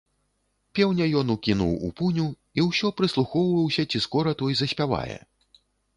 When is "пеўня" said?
0.77-1.05